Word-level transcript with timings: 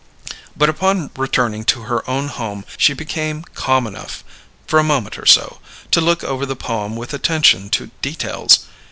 But 0.57 0.67
upon 0.67 1.11
returning 1.15 1.63
to 1.65 1.83
her 1.83 2.09
own 2.09 2.29
home, 2.29 2.65
she 2.75 2.93
became 2.93 3.43
calm 3.53 3.85
enough 3.85 4.23
(for 4.65 4.79
a 4.79 4.83
moment 4.83 5.19
or 5.19 5.27
so) 5.27 5.59
to 5.91 6.01
look 6.01 6.23
over 6.23 6.43
the 6.43 6.55
poem 6.55 6.95
with 6.95 7.13
attention 7.13 7.69
to 7.69 7.91
details. 8.01 8.65